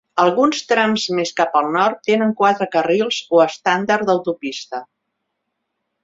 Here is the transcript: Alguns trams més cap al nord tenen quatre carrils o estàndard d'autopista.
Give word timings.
Alguns 0.21 0.59
trams 0.69 1.03
més 1.17 1.31
cap 1.41 1.57
al 1.59 1.67
nord 1.75 1.99
tenen 2.09 2.31
quatre 2.39 2.67
carrils 2.75 3.19
o 3.39 3.43
estàndard 3.43 4.07
d'autopista. 4.09 4.81